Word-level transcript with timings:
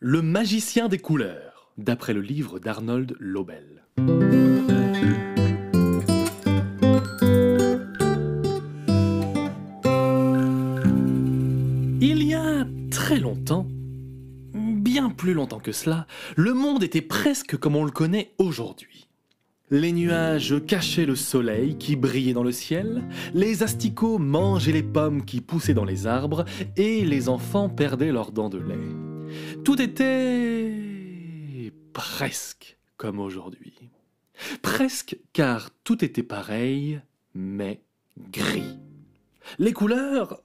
Le 0.00 0.22
magicien 0.22 0.86
des 0.86 0.98
couleurs, 0.98 1.72
d'après 1.76 2.12
le 2.12 2.20
livre 2.20 2.60
d'Arnold 2.60 3.16
Lobel. 3.18 3.82
Il 12.00 12.22
y 12.22 12.32
a 12.32 12.64
très 12.92 13.18
longtemps, 13.18 13.66
bien 14.54 15.10
plus 15.10 15.34
longtemps 15.34 15.58
que 15.58 15.72
cela, 15.72 16.06
le 16.36 16.54
monde 16.54 16.84
était 16.84 17.02
presque 17.02 17.56
comme 17.56 17.74
on 17.74 17.84
le 17.84 17.90
connaît 17.90 18.34
aujourd'hui. 18.38 19.08
Les 19.72 19.90
nuages 19.90 20.64
cachaient 20.64 21.06
le 21.06 21.16
soleil 21.16 21.76
qui 21.76 21.96
brillait 21.96 22.34
dans 22.34 22.44
le 22.44 22.52
ciel, 22.52 23.02
les 23.34 23.64
asticots 23.64 24.18
mangeaient 24.18 24.70
les 24.70 24.84
pommes 24.84 25.24
qui 25.24 25.40
poussaient 25.40 25.74
dans 25.74 25.84
les 25.84 26.06
arbres, 26.06 26.44
et 26.76 27.04
les 27.04 27.28
enfants 27.28 27.68
perdaient 27.68 28.12
leurs 28.12 28.30
dents 28.30 28.48
de 28.48 28.58
lait. 28.58 29.07
Tout 29.64 29.80
était 29.80 31.72
presque 31.92 32.78
comme 32.96 33.18
aujourd'hui. 33.18 33.74
Presque 34.62 35.18
car 35.32 35.70
tout 35.84 36.04
était 36.04 36.22
pareil, 36.22 37.00
mais 37.34 37.82
gris. 38.30 38.78
Les 39.58 39.72
couleurs... 39.72 40.42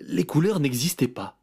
Les 0.00 0.24
couleurs 0.24 0.58
n'existaient 0.58 1.06
pas. 1.06 1.38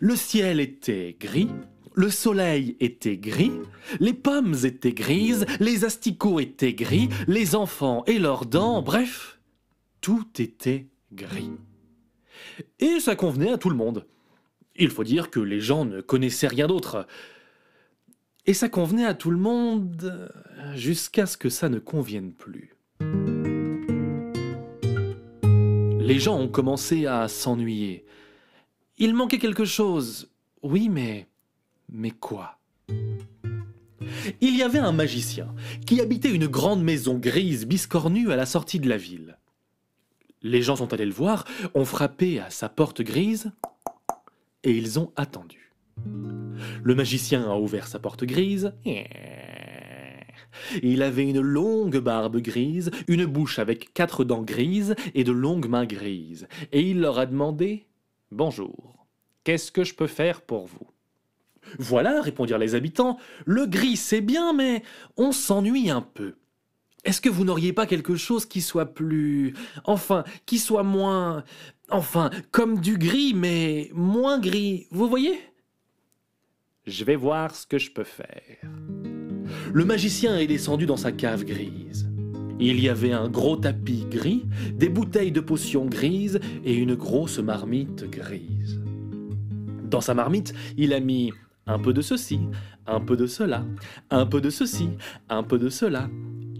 Le 0.00 0.16
ciel 0.16 0.58
était 0.58 1.16
gris, 1.20 1.50
le 1.94 2.08
soleil 2.08 2.76
était 2.80 3.18
gris, 3.18 3.52
les 4.00 4.14
pommes 4.14 4.54
étaient 4.64 4.94
grises, 4.94 5.44
les 5.60 5.84
asticots 5.84 6.40
étaient 6.40 6.72
gris, 6.72 7.10
les 7.28 7.54
enfants 7.54 8.02
et 8.06 8.18
leurs 8.18 8.46
dents, 8.46 8.80
bref, 8.80 9.38
tout 10.00 10.26
était 10.38 10.88
gris. 11.12 11.52
Et 12.78 13.00
ça 13.00 13.16
convenait 13.16 13.52
à 13.52 13.58
tout 13.58 13.70
le 13.70 13.76
monde. 13.76 14.06
Il 14.76 14.90
faut 14.90 15.04
dire 15.04 15.30
que 15.30 15.40
les 15.40 15.60
gens 15.60 15.84
ne 15.84 16.00
connaissaient 16.00 16.48
rien 16.48 16.66
d'autre. 16.66 17.06
Et 18.46 18.54
ça 18.54 18.68
convenait 18.68 19.06
à 19.06 19.14
tout 19.14 19.30
le 19.30 19.36
monde 19.36 20.30
jusqu'à 20.74 21.26
ce 21.26 21.36
que 21.36 21.48
ça 21.48 21.68
ne 21.68 21.78
convienne 21.78 22.32
plus. 22.32 22.74
Les 26.00 26.18
gens 26.18 26.38
ont 26.38 26.48
commencé 26.48 27.06
à 27.06 27.28
s'ennuyer. 27.28 28.04
Il 28.98 29.14
manquait 29.14 29.38
quelque 29.38 29.64
chose. 29.64 30.30
Oui, 30.62 30.88
mais 30.88 31.28
mais 31.90 32.10
quoi? 32.10 32.58
Il 34.40 34.56
y 34.56 34.62
avait 34.62 34.78
un 34.78 34.92
magicien 34.92 35.54
qui 35.86 36.00
habitait 36.00 36.30
une 36.30 36.46
grande 36.46 36.82
maison 36.82 37.18
grise 37.18 37.66
biscornue 37.66 38.30
à 38.30 38.36
la 38.36 38.46
sortie 38.46 38.80
de 38.80 38.88
la 38.88 38.96
ville. 38.96 39.38
Les 40.42 40.60
gens 40.60 40.76
sont 40.76 40.92
allés 40.92 41.06
le 41.06 41.12
voir, 41.12 41.46
ont 41.74 41.84
frappé 41.84 42.38
à 42.38 42.50
sa 42.50 42.68
porte 42.68 43.00
grise, 43.00 43.52
et 44.64 44.72
ils 44.72 44.98
ont 44.98 45.12
attendu. 45.14 45.72
Le 46.82 46.94
magicien 46.94 47.48
a 47.48 47.56
ouvert 47.56 47.86
sa 47.86 47.98
porte 47.98 48.24
grise. 48.24 48.74
Il 50.82 51.02
avait 51.02 51.28
une 51.28 51.40
longue 51.40 51.98
barbe 51.98 52.38
grise, 52.38 52.90
une 53.06 53.26
bouche 53.26 53.58
avec 53.58 53.92
quatre 53.92 54.24
dents 54.24 54.42
grises 54.42 54.96
et 55.14 55.24
de 55.24 55.32
longues 55.32 55.68
mains 55.68 55.86
grises. 55.86 56.48
Et 56.72 56.80
il 56.80 57.00
leur 57.00 57.18
a 57.18 57.26
demandé 57.26 57.86
Bonjour, 58.32 59.06
qu'est-ce 59.44 59.70
que 59.70 59.84
je 59.84 59.94
peux 59.94 60.06
faire 60.06 60.42
pour 60.42 60.66
vous 60.66 60.88
voilà, 61.78 62.20
répondirent 62.20 62.58
les 62.58 62.74
habitants, 62.74 63.18
le 63.46 63.66
gris 63.66 63.96
c'est 63.96 64.20
bien, 64.20 64.52
mais 64.52 64.82
on 65.16 65.32
s'ennuie 65.32 65.90
un 65.90 66.02
peu. 66.02 66.34
Est-ce 67.04 67.20
que 67.20 67.28
vous 67.28 67.44
n'auriez 67.44 67.72
pas 67.72 67.86
quelque 67.86 68.16
chose 68.16 68.46
qui 68.46 68.62
soit 68.62 68.94
plus... 68.94 69.54
Enfin, 69.84 70.24
qui 70.46 70.58
soit 70.58 70.82
moins... 70.82 71.44
Enfin, 71.90 72.30
comme 72.50 72.80
du 72.80 72.96
gris, 72.96 73.34
mais 73.34 73.90
moins 73.92 74.38
gris, 74.38 74.86
vous 74.90 75.08
voyez? 75.08 75.38
Je 76.86 77.04
vais 77.04 77.16
voir 77.16 77.54
ce 77.54 77.66
que 77.66 77.78
je 77.78 77.90
peux 77.90 78.04
faire. 78.04 78.70
Le 79.72 79.84
magicien 79.84 80.38
est 80.38 80.46
descendu 80.46 80.86
dans 80.86 80.96
sa 80.96 81.12
cave 81.12 81.44
grise. 81.44 82.08
Il 82.58 82.80
y 82.80 82.88
avait 82.88 83.12
un 83.12 83.28
gros 83.28 83.56
tapis 83.56 84.06
gris, 84.10 84.46
des 84.72 84.88
bouteilles 84.88 85.32
de 85.32 85.40
potions 85.40 85.84
grises 85.84 86.40
et 86.64 86.74
une 86.74 86.94
grosse 86.94 87.38
marmite 87.38 88.04
grise. 88.04 88.80
Dans 89.90 90.00
sa 90.00 90.14
marmite, 90.14 90.54
il 90.78 90.94
a 90.94 91.00
mis 91.00 91.32
un 91.66 91.78
peu 91.78 91.92
de 91.92 92.00
ceci, 92.00 92.40
un 92.86 93.00
peu 93.00 93.16
de 93.16 93.26
cela, 93.26 93.64
un 94.10 94.24
peu 94.24 94.40
de 94.40 94.50
ceci, 94.50 94.88
un 95.28 95.42
peu 95.42 95.58
de 95.58 95.68
cela. 95.68 96.08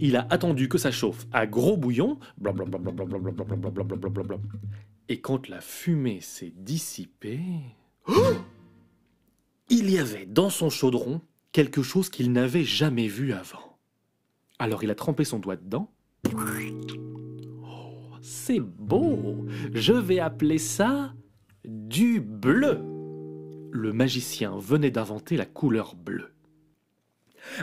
Il 0.01 0.15
a 0.15 0.27
attendu 0.29 0.67
que 0.69 0.77
ça 0.77 0.91
chauffe 0.91 1.25
à 1.31 1.47
gros 1.47 1.77
bouillon, 1.77 2.19
et 5.07 5.21
quand 5.21 5.47
la 5.47 5.61
fumée 5.61 6.21
s'est 6.21 6.53
dissipée, 6.55 7.39
il 9.69 9.89
y 9.89 9.97
avait 9.97 10.25
dans 10.25 10.49
son 10.49 10.69
chaudron 10.69 11.21
quelque 11.51 11.81
chose 11.81 12.09
qu'il 12.09 12.31
n'avait 12.31 12.63
jamais 12.63 13.07
vu 13.07 13.33
avant. 13.33 13.77
Alors 14.59 14.83
il 14.83 14.91
a 14.91 14.95
trempé 14.95 15.23
son 15.23 15.39
doigt 15.39 15.55
dedans. 15.55 15.91
c'est 18.21 18.59
beau, 18.59 19.45
je 19.73 19.93
vais 19.93 20.19
appeler 20.19 20.57
ça 20.57 21.13
du 21.63 22.19
bleu 22.19 22.81
le 23.75 23.91
magicien 23.91 24.57
venait 24.57 24.89
d'inventer 24.89 25.35
la 25.35 25.45
couleur 25.45 25.95
bleue. 25.95 26.34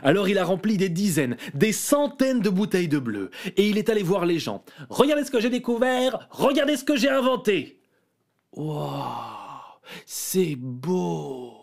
Alors 0.03 0.29
il 0.29 0.39
a 0.39 0.45
rempli 0.45 0.77
des 0.77 0.89
dizaines, 0.89 1.37
des 1.55 1.73
centaines 1.73 2.41
de 2.41 2.51
bouteilles 2.51 2.89
de 2.89 2.99
bleu, 2.99 3.31
et 3.57 3.69
il 3.69 3.79
est 3.79 3.89
allé 3.89 4.03
voir 4.03 4.27
les 4.27 4.39
gens. 4.39 4.65
Regardez 4.89 5.25
ce 5.25 5.31
que 5.31 5.41
j'ai 5.41 5.51
découvert, 5.51 6.29
regardez 6.31 6.77
ce 6.77 6.85
que 6.85 6.97
j'ai 6.97 7.11
inventé. 7.11 7.81
Wow, 8.53 9.79
c'est 10.07 10.57
beau. 10.57 11.55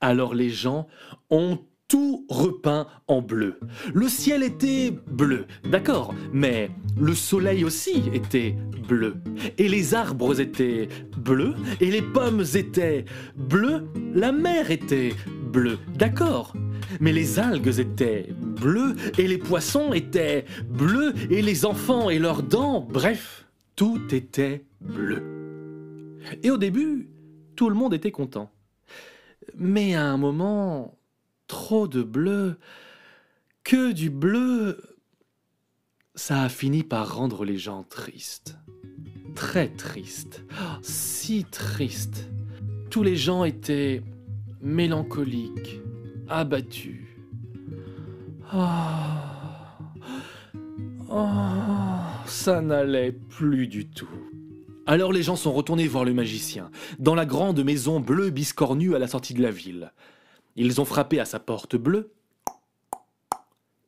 Alors 0.00 0.34
les 0.34 0.50
gens 0.50 0.88
ont 1.30 1.60
tout 1.92 2.24
repeint 2.30 2.86
en 3.06 3.20
bleu. 3.20 3.60
Le 3.92 4.08
ciel 4.08 4.42
était 4.42 4.94
bleu, 5.08 5.44
d'accord, 5.70 6.14
mais 6.32 6.70
le 6.98 7.14
soleil 7.14 7.66
aussi 7.66 8.04
était 8.14 8.56
bleu. 8.88 9.16
Et 9.58 9.68
les 9.68 9.92
arbres 9.92 10.40
étaient 10.40 10.88
bleus, 11.18 11.54
et 11.82 11.90
les 11.90 12.00
pommes 12.00 12.44
étaient 12.54 13.04
bleues, 13.36 13.84
la 14.14 14.32
mer 14.32 14.70
était 14.70 15.12
bleue, 15.52 15.78
d'accord. 15.94 16.54
Mais 16.98 17.12
les 17.12 17.38
algues 17.38 17.78
étaient 17.78 18.26
bleues, 18.40 18.94
et 19.18 19.28
les 19.28 19.36
poissons 19.36 19.92
étaient 19.92 20.46
bleus, 20.70 21.12
et 21.28 21.42
les 21.42 21.66
enfants 21.66 22.08
et 22.08 22.18
leurs 22.18 22.42
dents, 22.42 22.80
bref, 22.80 23.46
tout 23.76 24.00
était 24.12 24.64
bleu. 24.80 25.22
Et 26.42 26.50
au 26.50 26.56
début, 26.56 27.10
tout 27.54 27.68
le 27.68 27.74
monde 27.74 27.92
était 27.92 28.12
content. 28.12 28.50
Mais 29.58 29.94
à 29.94 30.06
un 30.06 30.16
moment, 30.16 30.96
trop 31.52 31.86
de 31.86 32.02
bleu, 32.02 32.56
que 33.62 33.92
du 33.92 34.08
bleu, 34.08 34.80
ça 36.14 36.44
a 36.44 36.48
fini 36.48 36.82
par 36.82 37.14
rendre 37.14 37.44
les 37.44 37.58
gens 37.58 37.82
tristes. 37.82 38.56
Très 39.34 39.68
tristes. 39.68 40.42
si 40.80 41.44
tristes. 41.44 42.26
Tous 42.88 43.02
les 43.02 43.16
gens 43.16 43.44
étaient 43.44 44.02
mélancoliques, 44.62 45.78
abattus. 46.26 47.06
Oh, 48.54 48.58
oh, 51.10 51.26
ça 52.24 52.62
n'allait 52.62 53.12
plus 53.12 53.66
du 53.68 53.90
tout. 53.90 54.08
Alors 54.86 55.12
les 55.12 55.22
gens 55.22 55.36
sont 55.36 55.52
retournés 55.52 55.86
voir 55.86 56.06
le 56.06 56.14
magicien, 56.14 56.70
dans 56.98 57.14
la 57.14 57.26
grande 57.26 57.62
maison 57.62 58.00
bleue 58.00 58.30
biscornue 58.30 58.94
à 58.94 58.98
la 58.98 59.06
sortie 59.06 59.34
de 59.34 59.42
la 59.42 59.50
ville. 59.50 59.92
Ils 60.56 60.80
ont 60.80 60.84
frappé 60.84 61.18
à 61.20 61.24
sa 61.24 61.40
porte 61.40 61.76
bleue 61.76 62.12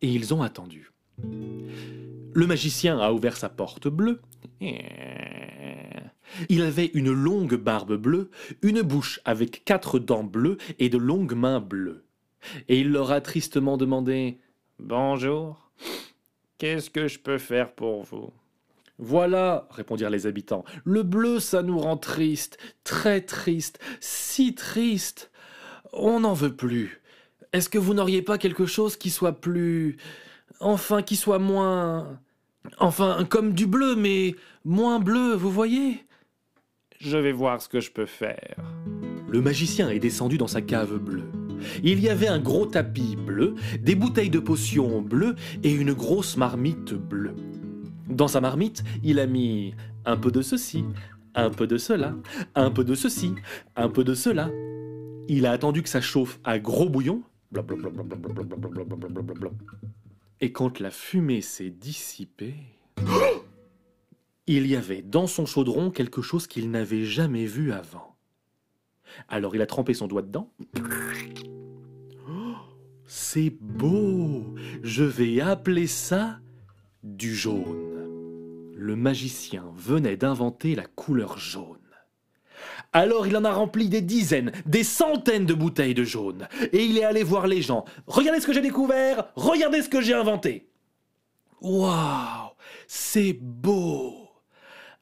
et 0.01 0.09
ils 0.09 0.33
ont 0.35 0.43
attendu. 0.43 0.91
Le 1.23 2.47
magicien 2.47 2.99
a 2.99 3.13
ouvert 3.13 3.37
sa 3.37 3.49
porte 3.49 3.89
bleue. 3.89 4.21
Il 6.49 6.63
avait 6.63 6.91
une 6.95 7.13
longue 7.13 7.55
barbe 7.55 7.97
bleue, 7.97 8.31
une 8.63 8.83
bouche 8.83 9.21
avec 9.25 9.65
quatre 9.65 9.99
dents 9.99 10.25
bleues 10.25 10.59
et 10.79 10.89
de 10.89 10.99
longues 10.99 11.35
mains 11.35 11.61
bleues. 11.61 12.05
Et 12.69 12.81
il 12.81 12.91
leur 12.91 13.12
a 13.12 13.21
tristement 13.21 13.77
demandé 13.77 14.38
Bonjour, 14.79 15.71
qu'est-ce 16.59 16.91
que 16.91 17.09
je 17.09 17.19
peux 17.19 17.38
faire 17.38 17.73
pour 17.73 18.03
vous? 18.03 18.33
Voilà, 18.99 19.69
répondirent 19.71 20.11
les 20.11 20.27
habitants, 20.27 20.65
le 20.85 21.03
bleu, 21.03 21.41
ça 21.41 21.62
nous 21.62 21.79
rend 21.79 21.97
triste, 21.97 22.59
très 22.85 23.21
triste, 23.21 23.81
si 24.00 24.55
triste. 24.55 25.31
On 25.96 26.20
n'en 26.20 26.35
veut 26.35 26.55
plus. 26.55 27.00
Est-ce 27.52 27.69
que 27.69 27.79
vous 27.79 27.94
n'auriez 27.94 28.20
pas 28.20 28.37
quelque 28.37 28.67
chose 28.67 28.96
qui 28.96 29.11
soit 29.11 29.41
plus... 29.41 29.96
Enfin, 30.61 31.02
qui 31.02 31.14
soit 31.14 31.38
moins... 31.38 32.19
Enfin, 32.79 33.25
comme 33.29 33.52
du 33.52 33.67
bleu, 33.67 33.94
mais 33.94 34.35
moins 34.64 34.99
bleu, 34.99 35.35
vous 35.35 35.50
voyez? 35.50 36.05
Je 36.99 37.17
vais 37.17 37.32
voir 37.32 37.62
ce 37.62 37.69
que 37.69 37.81
je 37.81 37.93
peux 37.93 38.06
faire. 38.06 38.56
Le 39.29 39.41
magicien 39.41 39.88
est 39.91 40.00
descendu 40.00 40.37
dans 40.37 40.49
sa 40.49 40.62
cave 40.62 40.99
bleue. 40.99 41.31
Il 41.82 42.00
y 42.00 42.08
avait 42.08 42.29
un 42.29 42.40
gros 42.40 42.67
tapis 42.67 43.17
bleu, 43.17 43.55
des 43.81 43.94
bouteilles 43.94 44.31
de 44.31 44.38
potions 44.38 45.00
bleues 45.00 45.37
et 45.62 45.73
une 45.73 45.93
grosse 45.93 46.37
marmite 46.37 46.94
bleue. 46.94 47.37
Dans 48.08 48.29
sa 48.29 48.40
marmite, 48.40 48.82
il 49.02 49.20
a 49.20 49.26
mis 49.26 49.75
un 50.05 50.17
peu 50.17 50.31
de 50.31 50.43
ceci, 50.43 50.85
un 51.35 51.50
peu 51.50 51.67
de 51.67 51.76
cela, 51.76 52.14
un 52.55 52.70
peu 52.70 52.85
de 52.85 52.94
ceci, 52.94 53.35
un 53.76 53.88
peu 53.88 54.05
de 54.05 54.14
cela, 54.14 54.50
il 55.29 55.47
a 55.47 55.53
attendu 55.53 55.82
que 55.82 55.88
ça 55.88 56.00
chauffe 56.00 56.38
à 56.44 56.59
gros 56.59 56.88
bouillon. 56.88 57.23
Et 60.41 60.53
quand 60.53 60.81
la 60.81 60.91
fumée 60.91 61.41
s'est 61.41 61.71
dissipée, 61.71 62.55
il 64.47 64.67
y 64.67 64.76
avait 64.76 65.03
dans 65.03 65.26
son 65.26 65.47
chaudron 65.47 65.91
quelque 65.91 66.23
chose 66.23 66.47
qu'il 66.47 66.71
n'avait 66.71 67.05
jamais 67.05 67.47
vu 67.47 67.73
avant. 67.73 68.17
Alors 69.29 69.55
il 69.55 69.62
a 69.62 69.67
trempé 69.67 69.94
son 69.94 70.06
doigt 70.06 70.23
dedans. 70.23 70.53
C'est 73.06 73.56
beau 73.61 74.55
Je 74.82 75.05
vais 75.05 75.41
appeler 75.41 75.87
ça 75.87 76.41
du 77.03 77.35
jaune. 77.35 78.73
Le 78.76 78.97
magicien 78.97 79.65
venait 79.76 80.17
d'inventer 80.17 80.75
la 80.75 80.87
couleur 80.87 81.38
jaune. 81.38 81.79
Alors 82.94 83.26
il 83.26 83.37
en 83.37 83.44
a 83.44 83.52
rempli 83.52 83.88
des 83.88 84.00
dizaines, 84.00 84.52
des 84.67 84.85
centaines 84.85 85.46
de 85.46 85.52
bouteilles 85.52 85.94
de 85.94 86.05
jaune. 86.05 86.46
Et 86.73 86.85
il 86.85 86.96
est 86.96 87.05
allé 87.05 87.25
voir 87.25 87.49
les 87.49 87.61
gens. 87.61 87.85
Regardez 88.06 88.41
ce 88.41 88.46
que 88.46 88.52
j'ai 88.52 88.61
découvert, 88.61 89.26
regardez 89.35 89.82
ce 89.82 89.88
que 89.88 90.00
j'ai 90.00 90.14
inventé. 90.14 90.69
Waouh, 91.61 92.52
c'est 92.87 93.37
beau. 93.41 94.14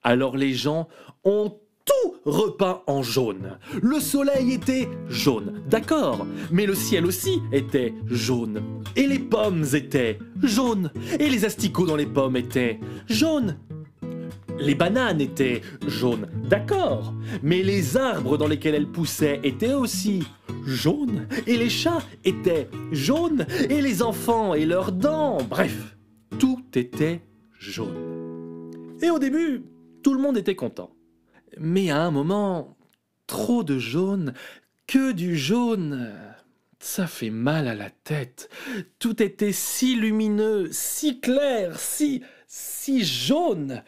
Alors 0.02 0.38
les 0.38 0.54
gens 0.54 0.88
ont 1.22 1.58
tout 1.84 2.14
repeint 2.24 2.80
en 2.86 3.02
jaune. 3.02 3.58
Le 3.82 4.00
soleil 4.00 4.52
était 4.52 4.88
jaune, 5.08 5.62
d'accord, 5.68 6.26
mais 6.50 6.64
le 6.64 6.74
ciel 6.74 7.04
aussi 7.04 7.40
était 7.52 7.92
jaune. 8.06 8.62
Et 8.96 9.06
les 9.06 9.18
pommes 9.18 9.66
étaient 9.74 10.18
jaunes. 10.42 10.90
Et 11.18 11.28
les 11.28 11.44
asticots 11.44 11.86
dans 11.86 11.96
les 11.96 12.06
pommes 12.06 12.36
étaient 12.36 12.80
jaunes. 13.08 13.58
Les 14.62 14.76
bananes 14.76 15.20
étaient 15.20 15.60
jaunes, 15.88 16.28
d'accord, 16.48 17.12
mais 17.42 17.64
les 17.64 17.96
arbres 17.96 18.38
dans 18.38 18.46
lesquels 18.46 18.76
elles 18.76 18.86
poussaient 18.86 19.40
étaient 19.42 19.72
aussi 19.72 20.22
jaunes, 20.64 21.26
et 21.48 21.56
les 21.56 21.68
chats 21.68 22.02
étaient 22.24 22.68
jaunes, 22.92 23.44
et 23.68 23.80
les 23.80 24.02
enfants 24.02 24.54
et 24.54 24.64
leurs 24.64 24.92
dents, 24.92 25.38
bref, 25.42 25.96
tout 26.38 26.62
était 26.76 27.22
jaune. 27.58 28.70
Et 29.02 29.10
au 29.10 29.18
début, 29.18 29.64
tout 30.04 30.14
le 30.14 30.20
monde 30.20 30.36
était 30.36 30.54
content. 30.54 30.94
Mais 31.58 31.90
à 31.90 32.00
un 32.00 32.12
moment, 32.12 32.76
trop 33.26 33.64
de 33.64 33.80
jaune, 33.80 34.32
que 34.86 35.10
du 35.10 35.36
jaune, 35.36 36.12
ça 36.78 37.08
fait 37.08 37.30
mal 37.30 37.66
à 37.66 37.74
la 37.74 37.90
tête. 37.90 38.48
Tout 39.00 39.20
était 39.24 39.52
si 39.52 39.96
lumineux, 39.96 40.68
si 40.70 41.18
clair, 41.18 41.80
si, 41.80 42.22
si 42.46 43.04
jaune. 43.04 43.82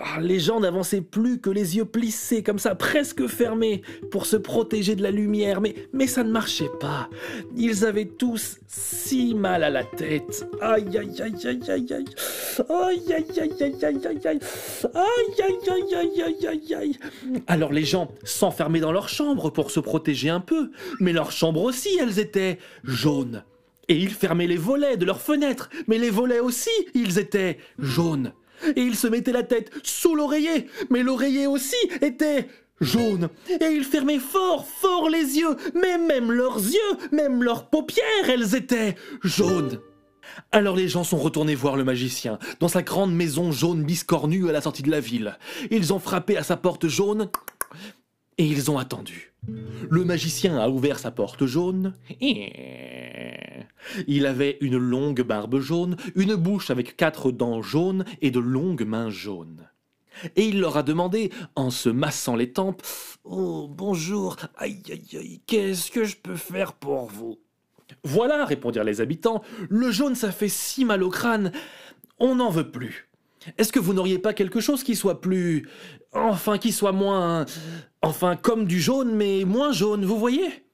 Ah, 0.00 0.20
les 0.20 0.38
gens 0.38 0.60
n'avançaient 0.60 1.00
plus 1.00 1.40
que 1.40 1.50
les 1.50 1.76
yeux 1.76 1.84
plissés 1.84 2.42
comme 2.42 2.58
ça, 2.58 2.74
presque 2.74 3.26
fermés, 3.26 3.82
pour 4.10 4.26
se 4.26 4.36
protéger 4.36 4.94
de 4.94 5.02
la 5.02 5.10
lumière, 5.10 5.60
mais, 5.60 5.74
mais 5.92 6.06
ça 6.06 6.22
ne 6.22 6.30
marchait 6.30 6.70
pas. 6.78 7.08
Ils 7.56 7.84
avaient 7.84 8.06
tous 8.06 8.58
si 8.68 9.34
mal 9.34 9.64
à 9.64 9.70
la 9.70 9.82
tête. 9.84 10.46
Aïe 10.60 10.96
aïe 10.96 11.20
aïe 11.20 11.46
aïe 11.46 11.60
aïe 11.68 11.92
aïe. 11.92 12.04
Aïe 12.68 13.12
aïe 13.12 13.40
aïe 13.40 13.52
aïe 13.60 13.84
aïe 13.84 14.06
aïe 14.06 14.26
aïe. 14.26 14.40
Aïe 14.94 15.42
aïe 15.42 15.70
aïe 15.70 15.94
aïe 15.94 16.22
aïe 16.22 16.46
aïe 16.46 16.74
aïe. 16.74 16.98
Alors 17.46 17.72
les 17.72 17.84
gens 17.84 18.08
s'enfermaient 18.22 18.80
dans 18.80 18.92
leur 18.92 19.08
chambre 19.08 19.50
pour 19.50 19.70
se 19.70 19.80
protéger 19.80 20.28
un 20.28 20.40
peu, 20.40 20.70
mais 21.00 21.12
leurs 21.12 21.32
chambres 21.32 21.62
aussi, 21.62 21.90
elles 22.00 22.20
étaient 22.20 22.58
jaunes. 22.84 23.42
Et 23.88 23.96
ils 23.96 24.10
fermaient 24.10 24.46
les 24.46 24.56
volets 24.56 24.96
de 24.96 25.06
leurs 25.06 25.22
fenêtres, 25.22 25.70
mais 25.86 25.98
les 25.98 26.10
volets 26.10 26.40
aussi, 26.40 26.70
ils 26.94 27.18
étaient 27.18 27.58
jaunes 27.78 28.32
et 28.76 28.82
ils 28.82 28.96
se 28.96 29.06
mettaient 29.06 29.32
la 29.32 29.42
tête 29.42 29.70
sous 29.82 30.14
l'oreiller, 30.14 30.66
mais 30.90 31.02
l'oreiller 31.02 31.46
aussi 31.46 31.76
était 32.00 32.48
jaune, 32.80 33.28
et 33.48 33.66
ils 33.66 33.84
fermaient 33.84 34.18
fort, 34.18 34.66
fort 34.66 35.08
les 35.08 35.38
yeux, 35.38 35.56
mais 35.74 35.98
même 35.98 36.30
leurs 36.30 36.58
yeux, 36.58 36.96
même 37.12 37.42
leurs 37.42 37.68
paupières, 37.70 38.04
elles 38.28 38.54
étaient 38.54 38.94
jaunes. 39.22 39.80
Alors 40.52 40.76
les 40.76 40.88
gens 40.88 41.04
sont 41.04 41.16
retournés 41.16 41.54
voir 41.54 41.76
le 41.76 41.84
magicien, 41.84 42.38
dans 42.60 42.68
sa 42.68 42.82
grande 42.82 43.12
maison 43.12 43.50
jaune 43.50 43.82
biscornue 43.82 44.48
à 44.48 44.52
la 44.52 44.60
sortie 44.60 44.82
de 44.82 44.90
la 44.90 45.00
ville. 45.00 45.36
Ils 45.70 45.92
ont 45.92 45.98
frappé 45.98 46.36
à 46.36 46.42
sa 46.42 46.56
porte 46.56 46.86
jaune, 46.86 47.30
et 48.38 48.46
ils 48.46 48.70
ont 48.70 48.78
attendu. 48.78 49.32
Le 49.90 50.04
magicien 50.04 50.58
a 50.58 50.68
ouvert 50.68 50.98
sa 50.98 51.10
porte 51.10 51.46
jaune. 51.46 51.94
Il 54.06 54.26
avait 54.26 54.58
une 54.60 54.76
longue 54.76 55.22
barbe 55.22 55.60
jaune, 55.60 55.96
une 56.14 56.34
bouche 56.34 56.70
avec 56.70 56.96
quatre 56.96 57.30
dents 57.30 57.62
jaunes 57.62 58.04
et 58.20 58.30
de 58.30 58.40
longues 58.40 58.86
mains 58.86 59.10
jaunes. 59.10 59.68
Et 60.36 60.46
il 60.46 60.60
leur 60.60 60.76
a 60.76 60.82
demandé, 60.82 61.30
en 61.54 61.70
se 61.70 61.88
massant 61.88 62.36
les 62.36 62.52
tempes, 62.52 62.82
Oh, 63.24 63.68
bonjour, 63.68 64.36
aïe 64.56 64.82
aïe 64.90 65.16
aïe, 65.16 65.42
qu'est-ce 65.46 65.90
que 65.90 66.04
je 66.04 66.16
peux 66.16 66.36
faire 66.36 66.72
pour 66.72 67.06
vous? 67.06 67.38
Voilà, 68.04 68.44
répondirent 68.44 68.84
les 68.84 69.00
habitants, 69.00 69.42
le 69.68 69.90
jaune 69.90 70.14
ça 70.14 70.32
fait 70.32 70.48
si 70.48 70.84
mal 70.84 71.02
au 71.02 71.10
crâne, 71.10 71.52
on 72.18 72.36
n'en 72.36 72.50
veut 72.50 72.70
plus. 72.70 73.08
Est-ce 73.56 73.72
que 73.72 73.78
vous 73.78 73.94
n'auriez 73.94 74.18
pas 74.18 74.34
quelque 74.34 74.60
chose 74.60 74.82
qui 74.82 74.96
soit 74.96 75.20
plus. 75.20 75.68
Enfin, 76.12 76.58
qui 76.58 76.72
soit 76.72 76.92
moins. 76.92 77.46
Enfin, 78.02 78.36
comme 78.36 78.66
du 78.66 78.80
jaune, 78.80 79.14
mais 79.14 79.44
moins 79.44 79.72
jaune, 79.72 80.04
vous 80.04 80.18
voyez? 80.18 80.64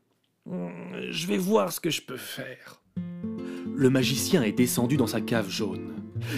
Je 0.47 1.27
vais 1.27 1.37
voir 1.37 1.73
ce 1.73 1.81
que 1.81 1.91
je 1.91 2.03
peux 2.03 2.17
faire. 2.17 2.81
Le 3.77 3.91
magicien 3.91 4.43
est 4.43 4.53
descendu 4.53 4.97
dans 4.97 5.07
sa 5.07 5.21
cave 5.21 5.51
jaune. 5.51 5.95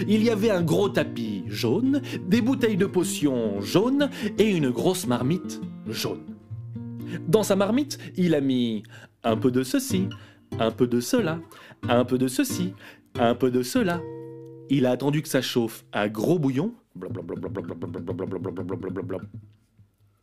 Il 0.07 0.23
y 0.23 0.29
avait 0.29 0.49
un 0.49 0.63
gros 0.63 0.89
tapis 0.89 1.43
jaune, 1.47 2.01
des 2.27 2.41
bouteilles 2.41 2.77
de 2.77 2.85
potions 2.85 3.61
jaunes 3.61 4.09
et 4.37 4.49
une 4.49 4.71
grosse 4.71 5.07
marmite 5.07 5.61
jaune. 5.87 6.25
Dans 7.27 7.43
sa 7.43 7.55
marmite, 7.55 7.99
il 8.15 8.35
a 8.35 8.41
mis 8.41 8.83
un 9.23 9.37
peu 9.37 9.51
de 9.51 9.63
ceci, 9.63 10.09
un 10.59 10.71
peu 10.71 10.87
de 10.87 10.99
cela, 10.99 11.39
un 11.87 12.05
peu 12.05 12.17
de 12.17 12.27
ceci, 12.27 12.73
un 13.15 13.35
peu 13.35 13.51
de 13.51 13.61
cela. 13.61 14.01
Il 14.69 14.85
a 14.85 14.91
attendu 14.91 15.21
que 15.21 15.29
ça 15.29 15.41
chauffe 15.41 15.85
à 15.91 16.09
gros 16.09 16.39
bouillon. 16.39 16.73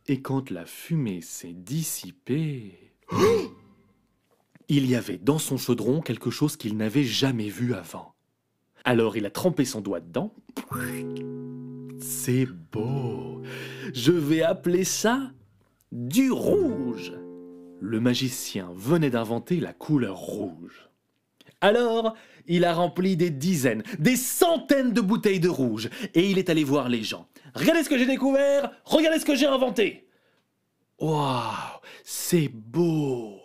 Et 0.07 0.21
quand 0.21 0.51
la 0.51 0.65
fumée 0.65 1.21
s'est 1.21 1.53
dissipée, 1.53 2.93
il 4.69 4.85
y 4.87 4.95
avait 4.95 5.17
dans 5.17 5.39
son 5.39 5.57
chaudron 5.57 6.01
quelque 6.01 6.29
chose 6.29 6.57
qu'il 6.57 6.77
n'avait 6.77 7.03
jamais 7.03 7.49
vu 7.49 7.73
avant. 7.73 8.13
Alors 8.83 9.17
il 9.17 9.25
a 9.25 9.31
trempé 9.31 9.65
son 9.65 9.81
doigt 9.81 9.99
dedans. 9.99 10.33
C'est 11.99 12.45
beau. 12.45 13.41
Je 13.93 14.11
vais 14.11 14.41
appeler 14.41 14.83
ça 14.83 15.31
du 15.91 16.31
rouge. 16.31 17.13
Le 17.79 17.99
magicien 17.99 18.69
venait 18.75 19.09
d'inventer 19.09 19.59
la 19.59 19.73
couleur 19.73 20.17
rouge. 20.17 20.89
Alors, 21.61 22.15
il 22.47 22.65
a 22.65 22.73
rempli 22.73 23.17
des 23.17 23.29
dizaines, 23.29 23.83
des 23.97 24.15
centaines 24.15 24.93
de 24.93 25.01
bouteilles 25.01 25.39
de 25.39 25.49
rouge, 25.49 25.89
et 26.13 26.29
il 26.29 26.37
est 26.37 26.49
allé 26.49 26.63
voir 26.63 26.89
les 26.89 27.01
gens. 27.01 27.27
Regardez 27.53 27.83
ce 27.83 27.89
que 27.89 27.97
j'ai 27.97 28.05
découvert, 28.05 28.71
regardez 28.83 29.19
ce 29.19 29.25
que 29.25 29.35
j'ai 29.35 29.47
inventé. 29.47 30.07
Waouh, 30.99 31.79
c'est 32.03 32.49
beau. 32.49 33.44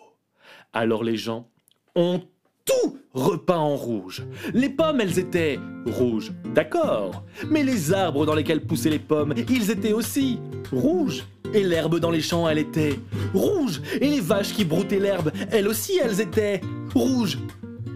Alors 0.73 1.03
les 1.03 1.17
gens 1.17 1.49
ont 1.95 2.21
tout 2.63 2.97
repeint 3.13 3.57
en 3.57 3.75
rouge. 3.75 4.23
Les 4.53 4.69
pommes, 4.69 5.01
elles 5.01 5.19
étaient 5.19 5.59
rouges, 5.85 6.31
d'accord. 6.53 7.23
Mais 7.49 7.63
les 7.63 7.91
arbres 7.91 8.25
dans 8.25 8.35
lesquels 8.35 8.61
poussaient 8.61 8.89
les 8.89 8.99
pommes, 8.99 9.33
ils 9.49 9.69
étaient 9.69 9.91
aussi 9.91 10.39
rouges. 10.71 11.25
Et 11.53 11.63
l'herbe 11.63 11.99
dans 11.99 12.11
les 12.11 12.21
champs, 12.21 12.47
elle 12.47 12.59
était 12.59 12.97
rouge. 13.33 13.81
Et 13.99 14.07
les 14.07 14.21
vaches 14.21 14.53
qui 14.53 14.63
broutaient 14.63 14.99
l'herbe, 14.99 15.31
elles 15.51 15.67
aussi, 15.67 15.99
elles 16.01 16.21
étaient 16.21 16.61
rouges. 16.93 17.37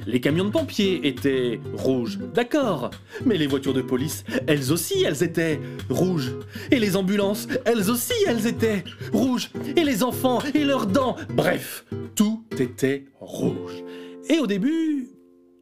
Les 0.08 0.20
camions 0.20 0.46
de 0.46 0.52
pompiers 0.52 1.08
étaient 1.08 1.60
rouges, 1.74 2.20
d'accord. 2.34 2.92
Mais 3.26 3.38
les 3.38 3.48
voitures 3.48 3.74
de 3.74 3.82
police, 3.82 4.24
elles 4.46 4.72
aussi, 4.72 5.04
elles 5.04 5.24
étaient 5.24 5.60
rouges. 5.90 6.34
Et 6.70 6.80
les 6.80 6.96
ambulances, 6.96 7.48
elles 7.66 7.90
aussi, 7.90 8.14
elles 8.28 8.46
étaient 8.46 8.84
rouges. 9.14 9.50
Et 9.76 9.84
les 9.84 10.04
enfants 10.04 10.40
et 10.54 10.64
leurs 10.64 10.86
dents, 10.86 11.16
bref, 11.34 11.86
tout 12.16 12.44
était 12.62 13.06
rouge. 13.20 13.84
Et 14.30 14.40
au 14.40 14.48
début, 14.48 15.10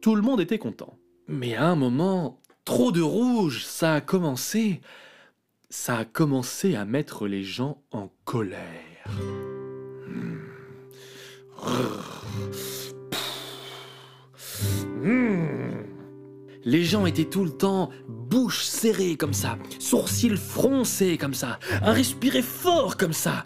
tout 0.00 0.14
le 0.14 0.22
monde 0.22 0.40
était 0.40 0.58
content. 0.58 0.98
Mais 1.28 1.54
à 1.54 1.68
un 1.68 1.76
moment, 1.76 2.40
trop 2.64 2.92
de 2.92 3.00
rouge, 3.00 3.64
ça 3.64 3.94
a 3.94 4.00
commencé. 4.00 4.80
Ça 5.70 5.98
a 5.98 6.04
commencé 6.04 6.76
à 6.76 6.84
mettre 6.84 7.26
les 7.26 7.42
gens 7.42 7.82
en 7.90 8.10
colère. 8.24 9.10
Les 16.64 16.84
gens 16.84 17.06
étaient 17.06 17.24
tout 17.24 17.44
le 17.44 17.50
temps 17.50 17.90
bouche 18.08 18.64
serrée 18.64 19.16
comme 19.16 19.34
ça, 19.34 19.58
sourcils 19.78 20.36
froncés 20.36 21.18
comme 21.18 21.34
ça, 21.34 21.58
à 21.82 21.92
respirer 21.92 22.42
fort 22.42 22.96
comme 22.96 23.12
ça. 23.12 23.44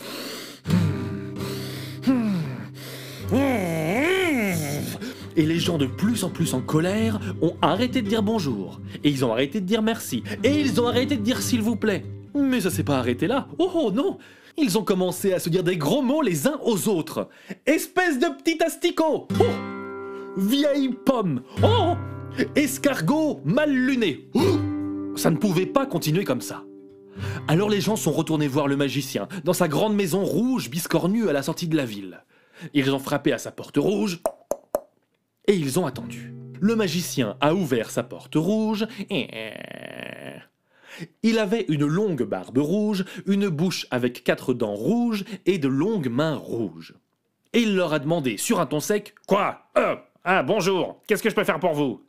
Et 5.38 5.46
les 5.46 5.60
gens 5.60 5.78
de 5.78 5.86
plus 5.86 6.24
en 6.24 6.30
plus 6.30 6.52
en 6.52 6.60
colère 6.60 7.20
ont 7.40 7.54
arrêté 7.62 8.02
de 8.02 8.08
dire 8.08 8.24
bonjour. 8.24 8.80
Et 9.04 9.08
ils 9.08 9.24
ont 9.24 9.30
arrêté 9.30 9.60
de 9.60 9.66
dire 9.66 9.82
merci. 9.82 10.24
Et 10.42 10.60
ils 10.60 10.80
ont 10.80 10.88
arrêté 10.88 11.16
de 11.16 11.22
dire 11.22 11.40
s'il 11.40 11.62
vous 11.62 11.76
plaît. 11.76 12.02
Mais 12.34 12.60
ça 12.60 12.70
s'est 12.70 12.82
pas 12.82 12.98
arrêté 12.98 13.28
là. 13.28 13.46
Oh, 13.56 13.70
oh 13.72 13.92
non 13.92 14.18
Ils 14.56 14.76
ont 14.78 14.82
commencé 14.82 15.32
à 15.32 15.38
se 15.38 15.48
dire 15.48 15.62
des 15.62 15.76
gros 15.76 16.02
mots 16.02 16.22
les 16.22 16.48
uns 16.48 16.58
aux 16.64 16.88
autres. 16.88 17.28
Espèce 17.66 18.18
de 18.18 18.26
petit 18.36 18.60
asticot 18.64 19.28
oh 19.38 19.44
Vieille 20.36 20.90
pomme 21.06 21.42
Oh 21.62 21.94
Escargot 22.56 23.40
mal 23.44 23.72
luné 23.72 24.28
oh 24.34 25.14
Ça 25.14 25.30
ne 25.30 25.36
pouvait 25.36 25.66
pas 25.66 25.86
continuer 25.86 26.24
comme 26.24 26.40
ça. 26.40 26.64
Alors 27.46 27.70
les 27.70 27.80
gens 27.80 27.94
sont 27.94 28.10
retournés 28.10 28.48
voir 28.48 28.66
le 28.66 28.76
magicien 28.76 29.28
dans 29.44 29.52
sa 29.52 29.68
grande 29.68 29.94
maison 29.94 30.24
rouge 30.24 30.68
biscornue 30.68 31.28
à 31.28 31.32
la 31.32 31.44
sortie 31.44 31.68
de 31.68 31.76
la 31.76 31.84
ville. 31.84 32.24
Ils 32.74 32.92
ont 32.92 32.98
frappé 32.98 33.32
à 33.32 33.38
sa 33.38 33.52
porte 33.52 33.76
rouge 33.76 34.20
et 35.48 35.54
ils 35.54 35.80
ont 35.80 35.86
attendu. 35.86 36.32
Le 36.60 36.76
magicien 36.76 37.36
a 37.40 37.54
ouvert 37.54 37.90
sa 37.90 38.04
porte 38.04 38.34
rouge. 38.36 38.86
Il 41.22 41.38
avait 41.38 41.64
une 41.68 41.86
longue 41.86 42.24
barbe 42.24 42.58
rouge, 42.58 43.04
une 43.26 43.48
bouche 43.48 43.86
avec 43.90 44.24
quatre 44.24 44.54
dents 44.54 44.74
rouges 44.74 45.24
et 45.46 45.58
de 45.58 45.68
longues 45.68 46.08
mains 46.08 46.36
rouges. 46.36 46.94
Et 47.52 47.60
il 47.60 47.76
leur 47.76 47.92
a 47.92 47.98
demandé, 47.98 48.36
sur 48.36 48.60
un 48.60 48.66
ton 48.66 48.80
sec, 48.80 49.14
Quoi? 49.26 49.62
Euh, 49.76 49.96
Ah, 50.24 50.42
bonjour, 50.42 51.00
qu'est-ce 51.06 51.22
que 51.22 51.30
je 51.30 51.34
peux 51.34 51.44
faire 51.44 51.60
pour 51.60 51.72
vous 51.72 52.02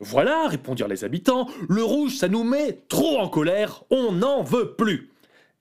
Voilà, 0.00 0.48
répondirent 0.48 0.88
les 0.88 1.04
habitants, 1.04 1.46
le 1.68 1.84
rouge, 1.84 2.16
ça 2.16 2.28
nous 2.28 2.42
met 2.42 2.80
trop 2.88 3.18
en 3.18 3.28
colère, 3.28 3.84
on 3.90 4.12
n'en 4.12 4.42
veut 4.42 4.74
plus. 4.74 5.10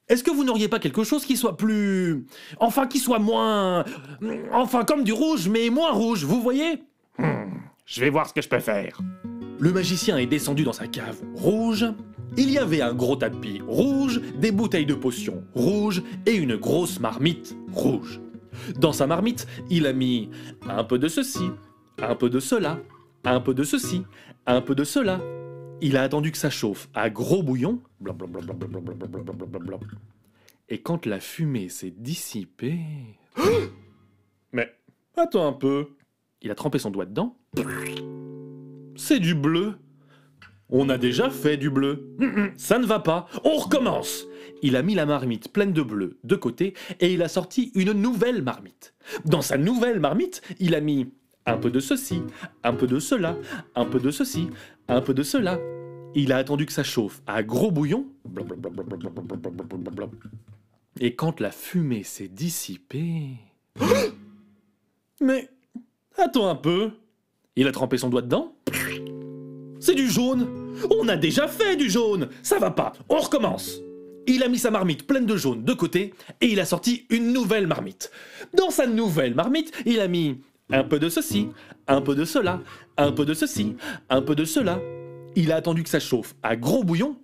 Est-ce 0.07 0.23
que 0.23 0.31
vous 0.31 0.43
n'auriez 0.43 0.67
pas 0.69 0.79
quelque 0.79 1.03
chose 1.03 1.25
qui 1.25 1.35
soit 1.35 1.57
plus... 1.57 2.25
Enfin, 2.59 2.87
qui 2.87 2.99
soit 2.99 3.19
moins... 3.19 3.83
Enfin, 4.53 4.85
comme 4.85 5.03
du 5.03 5.11
rouge, 5.13 5.49
mais 5.49 5.69
moins 5.69 5.91
rouge, 5.91 6.23
vous 6.23 6.41
voyez? 6.41 6.83
Je 7.85 8.01
vais 8.01 8.09
voir 8.09 8.27
ce 8.27 8.33
que 8.33 8.41
je 8.41 8.49
peux 8.49 8.59
faire. 8.59 8.99
Le 9.59 9.71
magicien 9.71 10.17
est 10.17 10.25
descendu 10.25 10.63
dans 10.63 10.73
sa 10.73 10.87
cave 10.87 11.21
rouge. 11.35 11.85
Il 12.35 12.49
y 12.49 12.57
avait 12.57 12.81
un 12.81 12.95
gros 12.95 13.15
tapis 13.15 13.61
rouge, 13.67 14.21
des 14.35 14.51
bouteilles 14.51 14.87
de 14.87 14.95
potions 14.95 15.43
rouges 15.53 16.01
et 16.25 16.33
une 16.33 16.55
grosse 16.55 16.99
marmite 16.99 17.55
rouge. 17.71 18.19
Dans 18.79 18.91
sa 18.91 19.05
marmite, 19.05 19.45
il 19.69 19.85
a 19.85 19.93
mis 19.93 20.31
un 20.67 20.83
peu 20.83 20.97
de 20.97 21.07
ceci, 21.07 21.51
un 22.01 22.15
peu 22.15 22.29
de 22.29 22.39
cela, 22.39 22.79
un 23.23 23.39
peu 23.39 23.53
de 23.53 23.63
ceci, 23.63 24.03
un 24.47 24.61
peu 24.61 24.73
de 24.73 24.83
cela. 24.83 25.21
Il 25.79 25.95
a 25.95 26.01
attendu 26.01 26.31
que 26.31 26.37
ça 26.39 26.49
chauffe 26.49 26.89
à 26.95 27.11
gros 27.11 27.43
bouillon. 27.43 27.81
Et 30.69 30.81
quand 30.81 31.05
la 31.05 31.19
fumée 31.19 31.69
s'est 31.69 31.93
dissipée... 31.95 32.79
Mais 34.53 34.73
attends 35.15 35.47
un 35.47 35.53
peu. 35.53 35.89
Il 36.45 36.51
a 36.51 36.55
trempé 36.55 36.77
son 36.77 36.91
doigt 36.91 37.05
dedans. 37.05 37.35
C'est 38.95 39.19
du 39.19 39.33
bleu. 39.33 39.73
On 40.69 40.89
a 40.89 40.99
déjà 40.99 41.31
fait 41.31 41.57
du 41.57 41.71
bleu. 41.71 42.15
Ça 42.55 42.77
ne 42.77 42.85
va 42.85 42.99
pas. 42.99 43.25
On 43.43 43.55
recommence. 43.57 44.27
Il 44.61 44.75
a 44.75 44.83
mis 44.83 44.93
la 44.93 45.07
marmite 45.07 45.51
pleine 45.51 45.73
de 45.73 45.81
bleu 45.81 46.19
de 46.23 46.35
côté 46.35 46.75
et 46.99 47.11
il 47.11 47.23
a 47.23 47.29
sorti 47.29 47.71
une 47.73 47.93
nouvelle 47.93 48.43
marmite. 48.43 48.93
Dans 49.25 49.41
sa 49.41 49.57
nouvelle 49.57 49.99
marmite, 49.99 50.43
il 50.59 50.75
a 50.75 50.81
mis 50.81 51.11
un 51.47 51.57
peu 51.57 51.71
de 51.71 51.79
ceci, 51.79 52.21
un 52.63 52.73
peu 52.73 52.85
de 52.85 52.99
cela, 52.99 53.37
un 53.73 53.85
peu 53.85 53.99
de 53.99 54.11
ceci, 54.11 54.49
un 54.87 55.01
peu 55.01 55.15
de 55.15 55.23
cela. 55.23 55.59
Il 56.13 56.31
a 56.31 56.37
attendu 56.37 56.67
que 56.67 56.73
ça 56.73 56.83
chauffe 56.83 57.23
à 57.25 57.41
gros 57.41 57.71
bouillon. 57.71 58.05
Et 60.99 61.15
quand 61.15 61.39
la 61.39 61.49
fumée 61.49 62.03
s'est 62.03 62.27
dissipée... 62.27 63.31
Mais 65.21 65.49
attends 66.17 66.47
un 66.47 66.55
peu. 66.55 66.91
Il 67.55 67.67
a 67.67 67.71
trempé 67.71 67.97
son 67.97 68.09
doigt 68.09 68.21
dedans. 68.21 68.55
C'est 69.79 69.95
du 69.95 70.09
jaune. 70.09 70.47
On 70.89 71.07
a 71.07 71.15
déjà 71.15 71.47
fait 71.47 71.75
du 71.75 71.89
jaune. 71.89 72.29
Ça 72.43 72.59
va 72.59 72.71
pas. 72.71 72.93
On 73.09 73.17
recommence. 73.17 73.79
Il 74.27 74.43
a 74.43 74.47
mis 74.47 74.57
sa 74.57 74.71
marmite 74.71 75.05
pleine 75.05 75.25
de 75.25 75.37
jaune 75.37 75.63
de 75.63 75.73
côté 75.73 76.13
et 76.41 76.47
il 76.47 76.59
a 76.59 76.65
sorti 76.65 77.05
une 77.09 77.31
nouvelle 77.31 77.67
marmite. 77.67 78.11
Dans 78.57 78.71
sa 78.71 78.87
nouvelle 78.87 79.35
marmite, 79.35 79.71
il 79.85 79.99
a 79.99 80.07
mis 80.07 80.41
un 80.71 80.83
peu 80.83 80.97
de 80.97 81.09
ceci, 81.09 81.49
un 81.87 82.01
peu 82.01 82.15
de 82.15 82.25
cela, 82.25 82.61
un 82.97 83.11
peu 83.11 83.25
de 83.25 83.35
ceci, 83.35 83.75
un 84.09 84.23
peu 84.23 84.35
de 84.35 84.43
cela. 84.43 84.81
Il 85.35 85.51
a 85.51 85.57
attendu 85.57 85.83
que 85.83 85.89
ça 85.89 85.99
chauffe 85.99 86.33
à 86.41 86.55
gros 86.55 86.83
bouillon. 86.83 87.17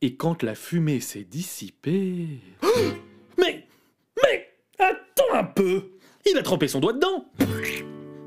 Et 0.00 0.14
quand 0.14 0.42
la 0.44 0.54
fumée 0.54 1.00
s'est 1.00 1.24
dissipée... 1.24 2.38
mais 3.38 3.66
Mais 4.22 4.48
Attends 4.78 5.34
un 5.34 5.44
peu 5.44 5.97
Il 6.30 6.38
a 6.38 6.42
trempé 6.42 6.68
son 6.68 6.80
doigt 6.80 6.92
dedans. 6.92 7.26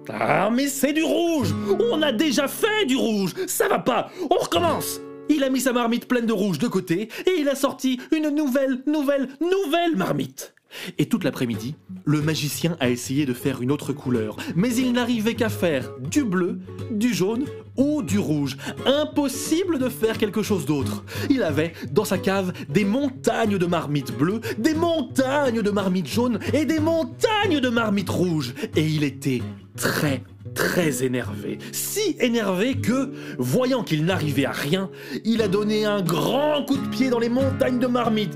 Ah 0.10 0.50
mais 0.51 0.67
c'est 0.67 0.93
du 0.93 1.03
rouge. 1.03 1.53
On 1.91 2.01
a 2.01 2.12
déjà 2.12 2.48
fait 2.48 2.86
du 2.86 2.96
rouge. 2.96 3.34
Ça 3.48 3.67
va 3.67 3.79
pas. 3.79 4.10
On 4.29 4.36
recommence. 4.36 5.01
Il 5.29 5.43
a 5.43 5.50
mis 5.50 5.62
sa 5.62 5.72
marmite 5.72 6.08
pleine 6.08 6.25
de 6.25 6.34
rouge 6.34 6.60
de 6.60 6.67
côté 6.67 7.10
et 7.25 7.39
il 7.39 7.48
a 7.48 7.55
sorti 7.55 8.00
une 8.12 8.29
nouvelle, 8.29 8.84
nouvelle, 8.86 9.29
nouvelle 9.39 9.96
marmite. 9.96 10.53
Et 10.97 11.07
toute 11.07 11.23
l'après-midi, 11.23 11.75
le 12.05 12.21
magicien 12.21 12.77
a 12.79 12.89
essayé 12.89 13.25
de 13.25 13.33
faire 13.33 13.61
une 13.61 13.71
autre 13.71 13.93
couleur, 13.93 14.37
mais 14.55 14.73
il 14.75 14.93
n'arrivait 14.93 15.35
qu'à 15.35 15.49
faire 15.49 15.91
du 15.99 16.23
bleu, 16.23 16.59
du 16.91 17.13
jaune 17.13 17.45
ou 17.77 18.01
du 18.01 18.19
rouge. 18.19 18.57
Impossible 18.85 19.79
de 19.79 19.89
faire 19.89 20.17
quelque 20.17 20.41
chose 20.41 20.65
d'autre. 20.65 21.03
Il 21.29 21.43
avait 21.43 21.73
dans 21.91 22.05
sa 22.05 22.17
cave 22.17 22.53
des 22.69 22.85
montagnes 22.85 23.57
de 23.57 23.65
marmites 23.65 24.15
bleues, 24.17 24.41
des 24.57 24.73
montagnes 24.73 25.61
de 25.61 25.71
marmites 25.71 26.07
jaunes 26.07 26.39
et 26.53 26.65
des 26.65 26.79
montagnes 26.79 27.59
de 27.59 27.69
marmites 27.69 28.09
rouges. 28.09 28.53
Et 28.75 28.85
il 28.85 29.03
était 29.03 29.41
très 29.77 30.23
très 30.53 31.03
énervé, 31.03 31.59
si 31.71 32.17
énervé 32.19 32.75
que, 32.75 33.11
voyant 33.37 33.83
qu'il 33.83 34.03
n'arrivait 34.05 34.45
à 34.45 34.51
rien, 34.51 34.89
il 35.23 35.41
a 35.41 35.47
donné 35.47 35.85
un 35.85 36.01
grand 36.01 36.65
coup 36.65 36.77
de 36.77 36.87
pied 36.89 37.09
dans 37.09 37.19
les 37.19 37.29
montagnes 37.29 37.79
de 37.79 37.87
marmites. 37.87 38.33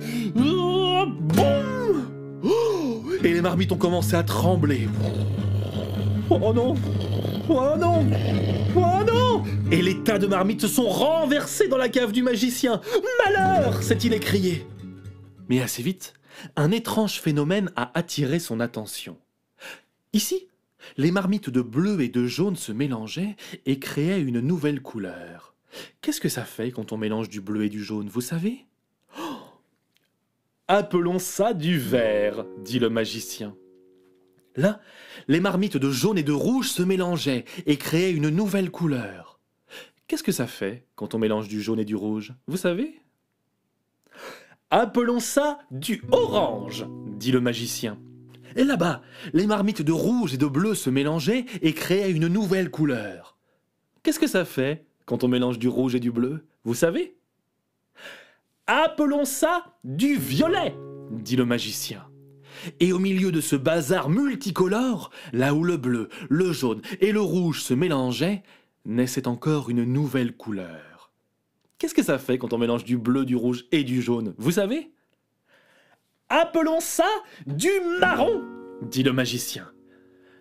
Et 3.25 3.33
les 3.33 3.41
marmites 3.41 3.71
ont 3.71 3.77
commencé 3.77 4.15
à 4.15 4.21
trembler. 4.21 4.87
Oh 6.29 6.53
non 6.53 6.75
Oh 7.49 7.75
non 7.75 8.07
Oh 8.75 9.03
non 9.03 9.43
Et 9.71 9.81
les 9.81 10.03
tas 10.03 10.19
de 10.19 10.27
marmites 10.27 10.61
se 10.61 10.67
sont 10.67 10.87
renversés 10.87 11.67
dans 11.67 11.77
la 11.77 11.89
cave 11.89 12.11
du 12.11 12.21
magicien. 12.21 12.81
Malheur 13.25 13.81
s'est-il 13.81 14.13
écrié. 14.13 14.67
Mais 15.49 15.59
assez 15.59 15.81
vite, 15.81 16.13
un 16.55 16.69
étrange 16.69 17.19
phénomène 17.19 17.71
a 17.75 17.97
attiré 17.97 18.37
son 18.37 18.59
attention. 18.59 19.17
Ici, 20.13 20.47
les 20.97 21.09
marmites 21.09 21.49
de 21.49 21.63
bleu 21.63 22.01
et 22.01 22.09
de 22.09 22.27
jaune 22.27 22.55
se 22.55 22.71
mélangeaient 22.71 23.37
et 23.65 23.79
créaient 23.79 24.21
une 24.21 24.39
nouvelle 24.39 24.81
couleur. 24.81 25.55
Qu'est-ce 26.01 26.21
que 26.21 26.29
ça 26.29 26.43
fait 26.43 26.69
quand 26.69 26.91
on 26.91 26.97
mélange 26.97 27.29
du 27.29 27.41
bleu 27.41 27.65
et 27.65 27.69
du 27.69 27.83
jaune, 27.83 28.07
vous 28.07 28.21
savez? 28.21 28.67
Appelons 30.67 31.19
ça 31.19 31.53
du 31.53 31.77
vert, 31.77 32.43
dit 32.63 32.79
le 32.79 32.89
magicien. 32.89 33.55
Là, 34.55 34.81
les 35.27 35.39
marmites 35.39 35.77
de 35.77 35.91
jaune 35.91 36.17
et 36.17 36.23
de 36.23 36.31
rouge 36.31 36.69
se 36.69 36.81
mélangeaient 36.81 37.45
et 37.67 37.77
créaient 37.77 38.11
une 38.11 38.29
nouvelle 38.29 38.71
couleur. 38.71 39.39
Qu'est-ce 40.07 40.23
que 40.23 40.31
ça 40.31 40.47
fait 40.47 40.87
quand 40.95 41.13
on 41.13 41.19
mélange 41.19 41.47
du 41.47 41.61
jaune 41.61 41.79
et 41.79 41.85
du 41.85 41.95
rouge, 41.95 42.33
vous 42.47 42.57
savez? 42.57 42.99
Appelons 44.71 45.19
ça 45.19 45.59
du 45.69 46.01
orange, 46.11 46.87
dit 47.15 47.31
le 47.31 47.41
magicien. 47.41 47.99
Et 48.55 48.63
là-bas, 48.63 49.03
les 49.33 49.45
marmites 49.45 49.83
de 49.83 49.91
rouge 49.91 50.33
et 50.33 50.37
de 50.37 50.47
bleu 50.47 50.73
se 50.73 50.89
mélangeaient 50.89 51.45
et 51.61 51.73
créaient 51.73 52.11
une 52.11 52.27
nouvelle 52.27 52.71
couleur. 52.71 53.37
Qu'est-ce 54.01 54.19
que 54.19 54.27
ça 54.27 54.45
fait 54.45 54.85
quand 55.05 55.23
on 55.23 55.27
mélange 55.27 55.59
du 55.59 55.67
rouge 55.67 55.93
et 55.93 55.99
du 55.99 56.11
bleu 56.11 56.47
Vous 56.63 56.73
savez? 56.73 57.15
Appelons 58.67 59.25
ça 59.25 59.63
du 59.83 60.15
violet, 60.15 60.75
dit 61.11 61.35
le 61.35 61.45
magicien. 61.45 62.03
Et 62.79 62.93
au 62.93 62.97
milieu 62.99 63.31
de 63.31 63.39
ce 63.39 63.55
bazar 63.55 64.09
multicolore, 64.09 65.11
là 65.33 65.53
où 65.53 65.63
le 65.63 65.77
bleu, 65.77 66.09
le 66.29 66.51
jaune 66.51 66.81
et 66.99 67.11
le 67.11 67.21
rouge 67.21 67.61
se 67.61 67.75
mélangeaient, 67.75 68.41
naissait 68.85 69.27
encore 69.27 69.69
une 69.69 69.83
nouvelle 69.83 70.35
couleur. 70.35 71.11
Qu'est-ce 71.77 71.93
que 71.93 72.01
ça 72.01 72.17
fait 72.17 72.39
quand 72.39 72.53
on 72.53 72.57
mélange 72.57 72.85
du 72.85 72.97
bleu, 72.97 73.23
du 73.23 73.35
rouge 73.35 73.65
et 73.71 73.83
du 73.83 74.01
jaune? 74.01 74.33
Vous 74.39 74.53
savez? 74.53 74.91
Appelons 76.29 76.79
ça 76.79 77.09
du 77.45 77.69
marron, 77.99 78.41
dit 78.81 79.03
le 79.03 79.13
magicien. 79.13 79.69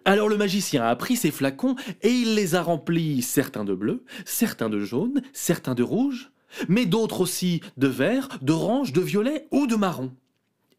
Alors 0.06 0.30
le 0.30 0.38
magicien 0.38 0.82
a 0.84 0.96
pris 0.96 1.16
ses 1.16 1.30
flacons 1.30 1.76
et 2.00 2.10
il 2.10 2.34
les 2.34 2.54
a 2.54 2.62
remplis, 2.62 3.20
certains 3.20 3.66
de 3.66 3.74
bleu, 3.74 4.02
certains 4.24 4.70
de 4.70 4.80
jaune, 4.80 5.20
certains 5.34 5.74
de 5.74 5.82
rouge, 5.82 6.30
mais 6.68 6.86
d'autres 6.86 7.20
aussi 7.20 7.60
de 7.76 7.86
vert, 7.86 8.28
d'orange, 8.42 8.92
de 8.92 9.00
violet 9.00 9.46
ou 9.50 9.66
de 9.66 9.76
marron. 9.76 10.12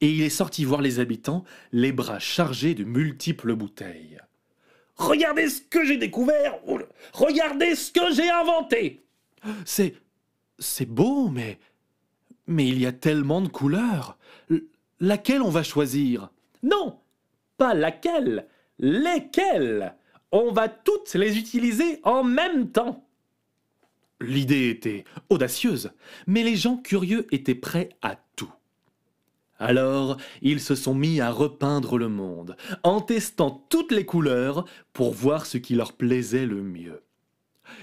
Et 0.02 0.10
il 0.10 0.22
est 0.22 0.30
sorti 0.30 0.66
voir 0.66 0.82
les 0.82 1.00
habitants, 1.00 1.44
les 1.72 1.92
bras 1.92 2.20
chargés 2.20 2.74
de 2.76 2.84
multiples 2.84 3.56
bouteilles. 3.56 4.20
Regardez 4.98 5.50
ce 5.50 5.62
que 5.62 5.86
j'ai 5.86 5.98
découvert 5.98 6.56
Regardez 7.14 7.76
ce 7.76 7.92
que 7.92 8.14
j'ai 8.14 8.30
inventé 8.30 9.06
C'est. 9.66 9.96
c'est 10.60 10.90
beau, 10.90 11.30
mais. 11.30 11.60
Mais 12.48 12.68
il 12.68 12.80
y 12.80 12.86
a 12.86 12.92
tellement 12.92 13.42
de 13.42 13.48
couleurs 13.48 14.18
laquelle 15.00 15.42
on 15.42 15.50
va 15.50 15.64
choisir? 15.64 16.30
Non, 16.64 17.00
pas 17.58 17.74
laquelle, 17.74 18.48
lesquelles 18.80 19.96
On 20.32 20.52
va 20.52 20.68
toutes 20.68 21.14
les 21.14 21.38
utiliser 21.38 22.00
en 22.04 22.24
même 22.24 22.72
temps. 22.72 23.05
L'idée 24.22 24.70
était 24.70 25.04
audacieuse, 25.30 25.92
mais 26.26 26.44
les 26.44 26.56
gens 26.56 26.78
curieux 26.78 27.28
étaient 27.32 27.56
prêts 27.56 27.90
à 28.02 28.16
tout. 28.36 28.54
Alors, 29.58 30.18
ils 30.42 30.60
se 30.60 30.76
sont 30.76 30.94
mis 30.94 31.22
à 31.22 31.32
repeindre 31.32 31.98
le 31.98 32.10
monde, 32.10 32.58
en 32.84 33.02
testant 33.02 33.66
toutes 33.70 33.92
les 33.92 34.06
couleurs 34.06 34.66
pour 34.94 35.14
voir 35.14 35.46
ce 35.46 35.58
qui 35.58 35.76
leur 35.76 35.94
plaisait 35.94 36.46
le 36.46 36.62
mieux. 36.62 37.04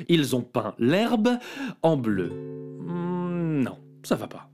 Ils 0.08 0.36
ont 0.36 0.42
peint 0.42 0.74
l'herbe 0.78 1.38
en 1.82 1.96
bleu. 1.96 2.28
Hmm, 2.28 3.62
non, 3.62 3.78
ça 4.02 4.16
va 4.16 4.26
pas. 4.26 4.50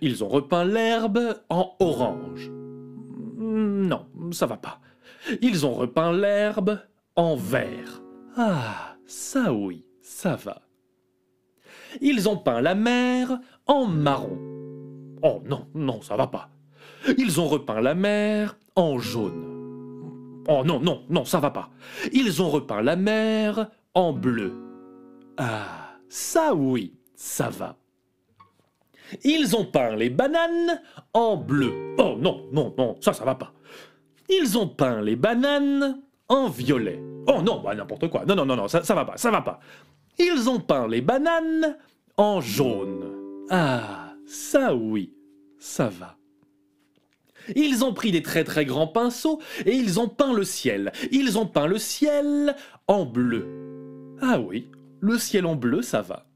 Ils 0.00 0.22
ont 0.22 0.28
repeint 0.28 0.64
l'herbe 0.64 1.40
en 1.48 1.74
orange. 1.80 2.50
Hmm, 2.50 3.86
non, 3.86 4.06
ça 4.32 4.46
va 4.46 4.56
pas. 4.56 4.80
Ils 5.40 5.66
ont 5.66 5.74
repeint 5.74 6.12
l'herbe 6.12 6.80
en 7.16 7.36
vert. 7.36 8.02
Ah, 8.36 8.96
ça 9.06 9.52
oui, 9.52 9.84
ça 10.02 10.36
va. 10.36 10.63
Ils 12.00 12.28
ont 12.28 12.36
peint 12.36 12.60
la 12.60 12.74
mer 12.74 13.38
en 13.66 13.86
marron. 13.86 14.38
Oh 15.22 15.42
non, 15.44 15.66
non, 15.74 16.02
ça 16.02 16.16
va 16.16 16.26
pas. 16.26 16.50
Ils 17.18 17.40
ont 17.40 17.48
repeint 17.48 17.80
la 17.80 17.94
mer 17.94 18.56
en 18.76 18.98
jaune. 18.98 20.42
Oh 20.48 20.62
non, 20.64 20.80
non, 20.80 21.02
non, 21.08 21.24
ça 21.24 21.40
va 21.40 21.50
pas. 21.50 21.70
Ils 22.12 22.42
ont 22.42 22.50
repeint 22.50 22.82
la 22.82 22.96
mer 22.96 23.68
en 23.94 24.12
bleu. 24.12 24.52
Ah, 25.38 25.96
ça 26.08 26.54
oui, 26.54 26.94
ça 27.14 27.48
va. 27.48 27.76
Ils 29.22 29.56
ont 29.56 29.64
peint 29.64 29.96
les 29.96 30.10
bananes 30.10 30.80
en 31.12 31.36
bleu. 31.36 31.94
Oh 31.98 32.16
non, 32.18 32.46
non, 32.52 32.74
non, 32.76 32.96
ça, 33.00 33.12
ça 33.12 33.24
va 33.24 33.34
pas. 33.34 33.52
Ils 34.28 34.58
ont 34.58 34.68
peint 34.68 35.00
les 35.02 35.16
bananes 35.16 36.02
en 36.28 36.48
violet. 36.48 37.00
Oh 37.26 37.40
non, 37.42 37.60
bah 37.60 37.74
n'importe 37.74 38.08
quoi. 38.08 38.24
Non, 38.26 38.34
non, 38.34 38.46
non, 38.46 38.56
non, 38.56 38.68
ça, 38.68 38.82
ça 38.82 38.94
va 38.94 39.04
pas, 39.04 39.16
ça 39.16 39.30
va 39.30 39.42
pas. 39.42 39.60
Ils 40.18 40.48
ont 40.48 40.60
peint 40.60 40.88
les 40.88 41.00
bananes 41.00 41.76
en 42.16 42.40
jaune. 42.40 43.12
Ah, 43.50 44.14
ça 44.26 44.74
oui, 44.74 45.12
ça 45.58 45.88
va. 45.88 46.16
Ils 47.56 47.84
ont 47.84 47.92
pris 47.92 48.10
des 48.10 48.22
très 48.22 48.44
très 48.44 48.64
grands 48.64 48.86
pinceaux 48.86 49.40
et 49.66 49.74
ils 49.74 50.00
ont 50.00 50.08
peint 50.08 50.32
le 50.32 50.44
ciel. 50.44 50.92
Ils 51.12 51.38
ont 51.38 51.46
peint 51.46 51.66
le 51.66 51.78
ciel 51.78 52.56
en 52.86 53.04
bleu. 53.04 53.46
Ah 54.20 54.40
oui, 54.40 54.68
le 55.00 55.18
ciel 55.18 55.46
en 55.46 55.56
bleu, 55.56 55.82
ça 55.82 56.00
va. 56.00 56.26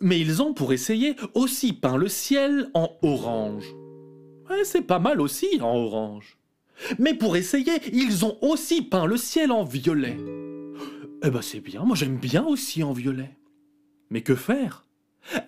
Mais 0.00 0.20
ils 0.20 0.42
ont, 0.42 0.54
pour 0.54 0.72
essayer, 0.72 1.16
aussi 1.34 1.72
peint 1.72 1.96
le 1.96 2.08
ciel 2.08 2.70
en 2.74 2.90
orange. 3.02 3.74
Ouais, 4.48 4.64
c'est 4.64 4.82
pas 4.82 4.98
mal 4.98 5.20
aussi 5.20 5.60
en 5.60 5.74
orange. 5.74 6.38
Mais 6.98 7.14
pour 7.14 7.36
essayer, 7.36 7.72
ils 7.92 8.24
ont 8.24 8.38
aussi 8.42 8.82
peint 8.82 9.06
le 9.06 9.16
ciel 9.16 9.50
en 9.50 9.64
violet. 9.64 10.16
Eh 11.22 11.30
ben 11.30 11.42
c'est 11.42 11.60
bien, 11.60 11.84
moi 11.84 11.96
j'aime 11.96 12.18
bien 12.18 12.44
aussi 12.44 12.82
en 12.82 12.92
violet. 12.92 13.36
Mais 14.10 14.22
que 14.22 14.34
faire? 14.34 14.86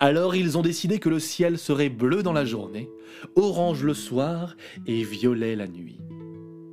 Alors 0.00 0.34
ils 0.34 0.58
ont 0.58 0.62
décidé 0.62 0.98
que 0.98 1.08
le 1.08 1.20
ciel 1.20 1.58
serait 1.58 1.88
bleu 1.88 2.22
dans 2.22 2.32
la 2.32 2.44
journée, 2.44 2.88
orange 3.36 3.84
le 3.84 3.94
soir 3.94 4.56
et 4.86 5.04
violet 5.04 5.54
la 5.56 5.68
nuit. 5.68 6.00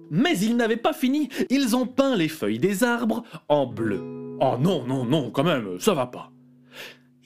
Mais 0.09 0.37
ils 0.39 0.55
n'avaient 0.55 0.77
pas 0.77 0.93
fini, 0.93 1.29
ils 1.49 1.75
ont 1.75 1.87
peint 1.87 2.15
les 2.15 2.29
feuilles 2.29 2.59
des 2.59 2.83
arbres 2.83 3.23
en 3.49 3.65
bleu. 3.65 4.37
Oh 4.39 4.55
non, 4.59 4.85
non, 4.85 5.05
non, 5.05 5.31
quand 5.31 5.43
même, 5.43 5.79
ça 5.79 5.93
va 5.93 6.07
pas. 6.07 6.31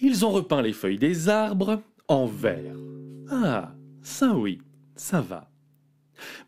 Ils 0.02 0.26
ont 0.26 0.32
repeint 0.32 0.62
les 0.62 0.74
feuilles 0.74 0.98
des 0.98 1.30
arbres 1.30 1.82
en 2.08 2.26
vert. 2.26 2.76
Ah, 3.30 3.74
ça 4.02 4.34
oui, 4.36 4.62
ça 4.96 5.22
va. 5.22 5.52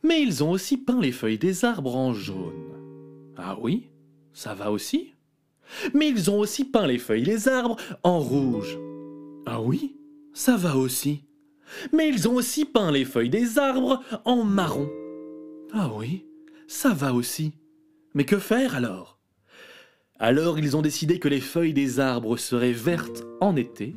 Mais 0.03 0.21
ils 0.21 0.43
ont 0.43 0.51
aussi 0.51 0.77
peint 0.77 0.99
les 0.99 1.11
feuilles 1.11 1.37
des 1.37 1.63
arbres 1.63 1.95
en 1.95 2.13
jaune. 2.13 3.33
Ah 3.37 3.57
oui, 3.61 3.90
ça 4.33 4.53
va 4.53 4.71
aussi. 4.71 5.13
Mais 5.93 6.09
ils 6.09 6.29
ont 6.29 6.39
aussi 6.39 6.65
peint 6.65 6.87
les 6.87 6.97
feuilles 6.97 7.23
des 7.23 7.47
arbres 7.47 7.77
en 8.03 8.19
rouge. 8.19 8.77
Ah 9.45 9.61
oui, 9.61 9.95
ça 10.33 10.57
va 10.57 10.75
aussi. 10.75 11.23
Mais 11.93 12.09
ils 12.09 12.27
ont 12.27 12.35
aussi 12.35 12.65
peint 12.65 12.91
les 12.91 13.05
feuilles 13.05 13.29
des 13.29 13.57
arbres 13.57 14.03
en 14.25 14.43
marron. 14.43 14.89
Ah 15.73 15.89
oui, 15.95 16.25
ça 16.67 16.93
va 16.93 17.13
aussi. 17.13 17.53
Mais 18.13 18.25
que 18.25 18.39
faire 18.39 18.75
alors? 18.75 19.19
Alors 20.19 20.59
ils 20.59 20.77
ont 20.77 20.81
décidé 20.81 21.17
que 21.17 21.29
les 21.29 21.41
feuilles 21.41 21.73
des 21.73 21.99
arbres 21.99 22.37
seraient 22.37 22.73
vertes 22.73 23.23
en 23.39 23.55
été, 23.55 23.95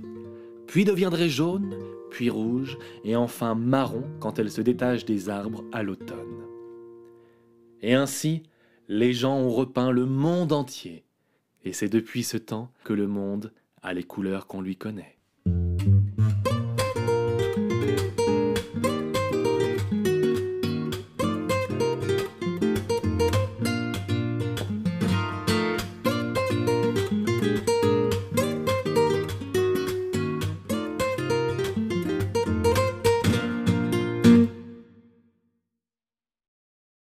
puis 0.67 0.85
deviendraient 0.85 1.29
jaunes, 1.29 1.77
puis 2.11 2.31
rouges, 2.31 2.79
et 3.05 3.17
enfin 3.17 3.55
marron 3.55 4.05
quand 4.21 4.39
elles 4.39 4.51
se 4.51 4.63
détachent 4.63 5.05
des 5.05 5.29
arbres 5.29 5.65
à 5.73 5.83
l'automne. 5.83 6.47
Et 7.83 7.93
ainsi, 7.93 8.45
les 8.89 9.13
gens 9.13 9.37
ont 9.37 9.51
repeint 9.51 9.91
le 9.91 10.07
monde 10.07 10.53
entier, 10.53 11.05
et 11.65 11.73
c'est 11.73 11.89
depuis 11.89 12.23
ce 12.23 12.37
temps 12.37 12.71
que 12.85 12.93
le 12.93 13.07
monde 13.07 13.53
a 13.83 13.95
les 13.95 14.05
couleurs 14.05 14.47
qu'on 14.47 14.61
lui 14.61 14.77
connaît. 14.77 15.14